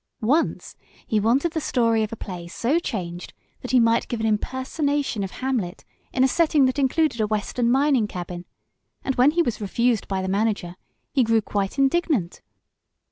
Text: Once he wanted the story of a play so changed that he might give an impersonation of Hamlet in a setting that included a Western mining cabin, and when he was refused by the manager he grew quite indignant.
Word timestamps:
Once 0.23 0.75
he 1.05 1.19
wanted 1.19 1.51
the 1.51 1.61
story 1.61 2.01
of 2.01 2.11
a 2.11 2.15
play 2.15 2.47
so 2.47 2.79
changed 2.79 3.33
that 3.61 3.69
he 3.69 3.79
might 3.79 4.07
give 4.07 4.19
an 4.19 4.25
impersonation 4.25 5.23
of 5.23 5.29
Hamlet 5.29 5.85
in 6.11 6.23
a 6.23 6.27
setting 6.27 6.65
that 6.65 6.79
included 6.79 7.21
a 7.21 7.27
Western 7.27 7.69
mining 7.69 8.07
cabin, 8.07 8.45
and 9.03 9.13
when 9.13 9.29
he 9.29 9.43
was 9.43 9.61
refused 9.61 10.07
by 10.07 10.19
the 10.19 10.27
manager 10.27 10.75
he 11.13 11.23
grew 11.23 11.39
quite 11.39 11.77
indignant. 11.77 12.41